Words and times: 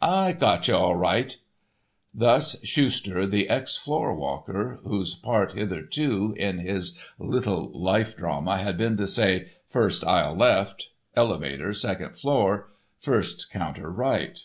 "I 0.00 0.30
got 0.30 0.68
you, 0.68 0.76
all 0.76 0.94
right!" 0.94 1.36
Thus 2.14 2.62
Schuster, 2.64 3.26
the 3.26 3.48
ex 3.48 3.76
floor 3.76 4.14
walker, 4.14 4.78
whose 4.84 5.16
part 5.16 5.54
hitherto 5.54 6.34
in 6.38 6.58
his 6.58 6.96
little 7.18 7.68
life 7.76 8.16
drama 8.16 8.58
had 8.58 8.76
been 8.78 8.96
to 8.98 9.08
say, 9.08 9.48
"first 9.66 10.04
aisle 10.04 10.36
left," 10.36 10.90
"elevator, 11.16 11.72
second 11.74 12.16
floor," 12.16 12.70
"first 13.00 13.50
counter 13.50 13.90
right." 13.90 14.38